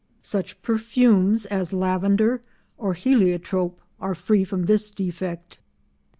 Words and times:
Such 0.23 0.63
perfumes 0.63 1.45
as 1.45 1.71
lavender 1.73 2.41
or 2.75 2.93
heliotrope 2.95 3.79
are 3.99 4.15
free 4.15 4.43
from 4.43 4.65
this 4.65 4.89
defect. 4.89 5.59